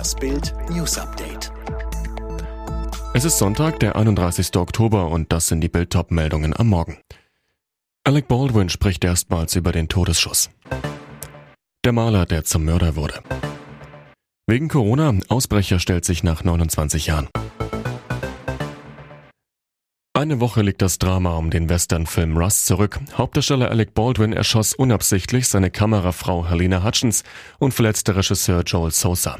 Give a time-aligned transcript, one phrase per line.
[0.00, 1.52] Das Bild News Update.
[3.12, 4.56] Es ist Sonntag, der 31.
[4.56, 6.96] Oktober und das sind die Bild meldungen am Morgen.
[8.04, 10.48] Alec Baldwin spricht erstmals über den Todesschuss.
[11.84, 13.20] Der Maler, der zum Mörder wurde.
[14.46, 17.28] Wegen Corona, Ausbrecher stellt sich nach 29 Jahren.
[20.14, 22.98] Eine Woche liegt das Drama um den Westernfilm Rust zurück.
[23.18, 27.22] Hauptdarsteller Alec Baldwin erschoss unabsichtlich seine Kamerafrau Helena Hutchins
[27.58, 29.38] und verletzte Regisseur Joel Sosa.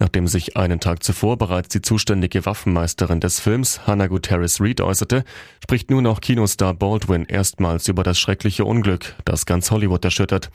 [0.00, 5.24] Nachdem sich einen Tag zuvor bereits die zuständige Waffenmeisterin des Films, Hannah Guterres Reed, äußerte,
[5.62, 10.50] spricht nun auch Kinostar Baldwin erstmals über das schreckliche Unglück, das ganz Hollywood erschüttert.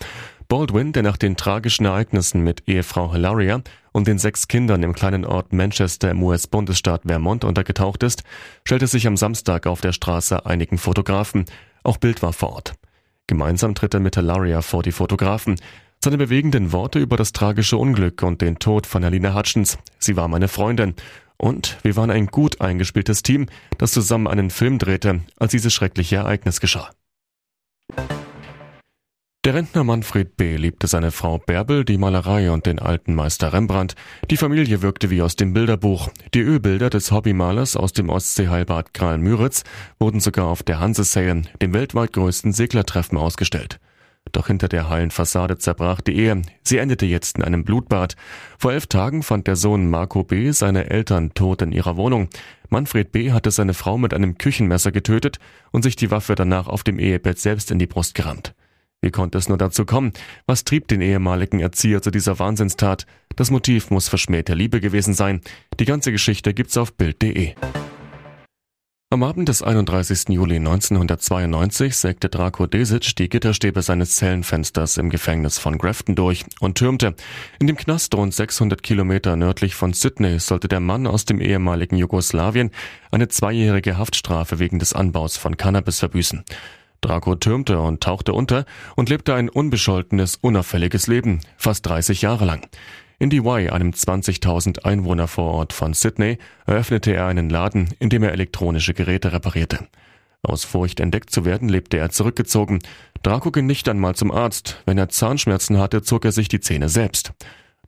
[0.47, 5.25] Baldwin, der nach den tragischen Ereignissen mit Ehefrau Hilaria und den sechs Kindern im kleinen
[5.25, 8.23] Ort Manchester im US-Bundesstaat Vermont untergetaucht ist,
[8.63, 11.45] stellte sich am Samstag auf der Straße einigen Fotografen.
[11.83, 12.73] Auch Bild war vor Ort.
[13.27, 15.55] Gemeinsam tritt er mit Hilaria vor die Fotografen.
[16.05, 19.79] Seine bewegenden Worte über das tragische Unglück und den Tod von Alina Hutchins.
[19.97, 20.93] Sie war meine Freundin.
[21.35, 23.47] Und wir waren ein gut eingespieltes Team,
[23.79, 26.91] das zusammen einen Film drehte, als dieses schreckliche Ereignis geschah.
[29.45, 30.57] Der Rentner Manfred B.
[30.57, 33.95] liebte seine Frau Bärbel, die Malerei und den alten Meister Rembrandt.
[34.29, 36.11] Die Familie wirkte wie aus dem Bilderbuch.
[36.35, 39.63] Die Ölbilder des Hobbymalers aus dem Ostseeheilbad Kral-Müritz
[39.97, 41.03] wurden sogar auf der Hanse
[41.63, 43.79] dem weltweit größten Seglertreffen, ausgestellt.
[44.35, 46.41] Doch hinter der heilen Fassade zerbrach die Ehe.
[46.61, 48.17] Sie endete jetzt in einem Blutbad.
[48.59, 50.51] Vor elf Tagen fand der Sohn Marco B.
[50.51, 52.27] seine Eltern tot in ihrer Wohnung.
[52.67, 53.31] Manfred B.
[53.31, 55.39] hatte seine Frau mit einem Küchenmesser getötet
[55.71, 58.53] und sich die Waffe danach auf dem Ehebett selbst in die Brust gerammt.
[59.01, 60.11] Wie konnte es nur dazu kommen?
[60.47, 63.05] Was trieb den ehemaligen Erzieher zu dieser Wahnsinnstat?
[63.37, 65.39] Das Motiv muss verschmähte Liebe gewesen sein.
[65.79, 67.53] Die ganze Geschichte gibt's auf Bild.de.
[69.11, 70.29] Am Abend des 31.
[70.29, 76.79] Juli 1992 sägte Draco Desic die Gitterstäbe seines Zellenfensters im Gefängnis von Grafton durch und
[76.79, 77.13] türmte.
[77.59, 81.97] In dem Knast rund 600 Kilometer nördlich von Sydney sollte der Mann aus dem ehemaligen
[81.97, 82.71] Jugoslawien
[83.11, 86.43] eine zweijährige Haftstrafe wegen des Anbaus von Cannabis verbüßen.
[87.01, 88.65] Draco türmte und tauchte unter
[88.95, 92.67] und lebte ein unbescholtenes, unauffälliges Leben, fast 30 Jahre lang.
[93.17, 98.33] In DY, einem 20.000 Einwohner Vorort von Sydney, eröffnete er einen Laden, in dem er
[98.33, 99.87] elektronische Geräte reparierte.
[100.43, 102.79] Aus Furcht entdeckt zu werden, lebte er zurückgezogen.
[103.23, 104.81] Draco ging nicht einmal zum Arzt.
[104.85, 107.31] Wenn er Zahnschmerzen hatte, zog er sich die Zähne selbst.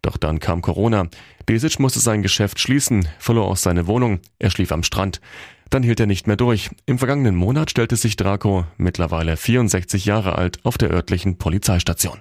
[0.02, 1.08] Doch dann kam Corona.
[1.50, 4.20] Desic musste sein Geschäft schließen, verlor auch seine Wohnung.
[4.40, 5.20] Er schlief am Strand.
[5.70, 6.70] Dann hielt er nicht mehr durch.
[6.86, 12.20] Im vergangenen Monat stellte sich Draco, mittlerweile 64 Jahre alt, auf der örtlichen Polizeistation.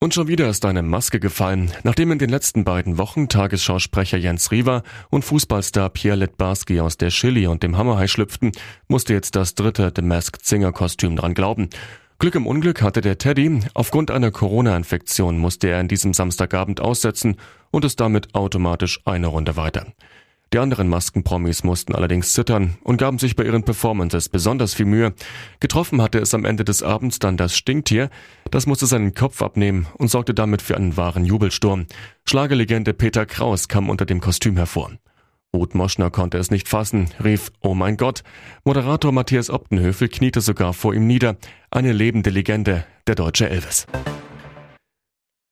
[0.00, 1.72] Und schon wieder ist eine Maske gefallen.
[1.82, 7.08] Nachdem in den letzten beiden Wochen Tagesschausprecher Jens Riewer und Fußballstar Pierre Litbarski aus der
[7.08, 8.52] Chili und dem Hammerhai schlüpften,
[8.86, 11.68] musste jetzt das dritte The Masked Singer Kostüm dran glauben.
[12.20, 13.58] Glück im Unglück hatte der Teddy.
[13.74, 17.34] Aufgrund einer Corona-Infektion musste er in diesem Samstagabend aussetzen
[17.72, 19.86] und ist damit automatisch eine Runde weiter.
[20.52, 25.12] Die anderen Maskenpromis mussten allerdings zittern und gaben sich bei ihren Performances besonders viel Mühe.
[25.60, 28.08] Getroffen hatte es am Ende des Abends dann das Stinktier.
[28.50, 31.86] Das musste seinen Kopf abnehmen und sorgte damit für einen wahren Jubelsturm.
[32.24, 34.92] Schlagerlegende Peter Kraus kam unter dem Kostüm hervor.
[35.54, 38.22] Ruth Moschner konnte es nicht fassen, rief, oh mein Gott.
[38.64, 41.36] Moderator Matthias Optenhöfel kniete sogar vor ihm nieder.
[41.70, 43.86] Eine lebende Legende, der deutsche Elvis.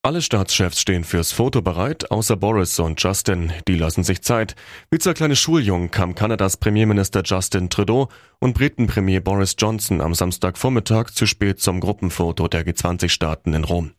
[0.06, 3.52] Alle Staatschefs stehen fürs Foto bereit, außer Boris und Justin.
[3.66, 4.54] Die lassen sich Zeit.
[4.88, 8.08] Wie zwei kleine Schuljungen kam Kanadas Premierminister Justin Trudeau
[8.38, 13.94] und Briten-Premier Boris Johnson am Samstagvormittag zu spät zum Gruppenfoto der G20-Staaten in Rom.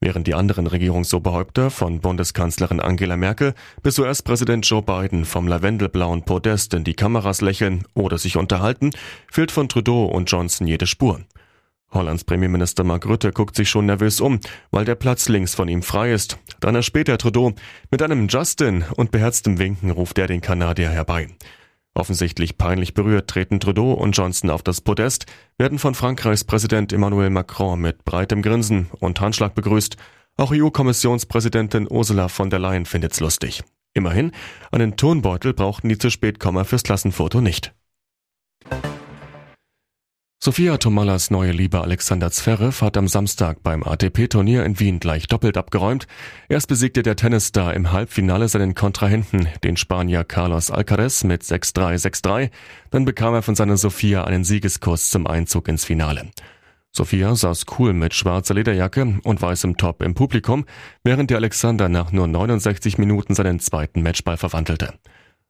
[0.00, 6.72] Während die anderen Regierungsoberhäupter von Bundeskanzlerin Angela Merkel bis US-Präsident Joe Biden vom lavendelblauen Podest
[6.72, 8.90] in die Kameras lächeln oder sich unterhalten,
[9.28, 11.20] fehlt von Trudeau und Johnson jede Spur.
[11.92, 15.82] Hollands Premierminister Mark Rutte guckt sich schon nervös um, weil der Platz links von ihm
[15.82, 16.38] frei ist.
[16.60, 17.52] Dann erspäht er Trudeau.
[17.90, 21.28] Mit einem Justin und beherztem Winken ruft er den Kanadier herbei.
[21.94, 25.26] Offensichtlich peinlich berührt treten Trudeau und Johnson auf das Podest,
[25.58, 29.96] werden von Frankreichs Präsident Emmanuel Macron mit breitem Grinsen und Handschlag begrüßt.
[30.38, 33.62] Auch EU-Kommissionspräsidentin Ursula von der Leyen findet's lustig.
[33.92, 34.32] Immerhin,
[34.70, 37.74] einen Turnbeutel brauchten die zu spät Komma fürs Klassenfoto nicht.
[40.44, 45.56] Sophia Tomalas neue Liebe Alexander Zverev hat am Samstag beim ATP-Turnier in Wien gleich doppelt
[45.56, 46.08] abgeräumt.
[46.48, 52.50] Erst besiegte der Tennisstar im Halbfinale seinen Kontrahenten, den Spanier Carlos Alcaraz mit 6-3, 6-3.
[52.90, 56.32] Dann bekam er von seiner Sophia einen Siegeskuss zum Einzug ins Finale.
[56.90, 60.64] Sophia saß cool mit schwarzer Lederjacke und weißem Top im Publikum,
[61.04, 64.94] während der Alexander nach nur 69 Minuten seinen zweiten Matchball verwandelte.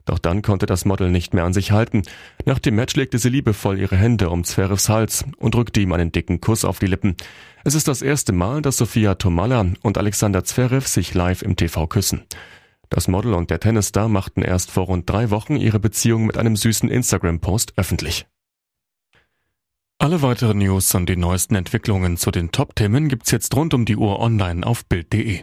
[0.04, 2.02] Doch dann konnte das Model nicht mehr an sich halten.
[2.44, 6.12] Nach dem Match legte sie liebevoll ihre Hände um Zverevs Hals und drückte ihm einen
[6.12, 7.16] dicken Kuss auf die Lippen.
[7.64, 11.86] Es ist das erste Mal, dass Sofia Tomalla und Alexander Zverev sich live im TV
[11.86, 12.22] küssen.
[12.88, 16.56] Das Model und der Tennisstar machten erst vor rund drei Wochen ihre Beziehung mit einem
[16.56, 18.26] süßen Instagram-Post öffentlich.
[19.98, 23.96] Alle weiteren News und die neuesten Entwicklungen zu den Top-Themen gibt's jetzt rund um die
[23.96, 25.42] Uhr online auf Bild.de.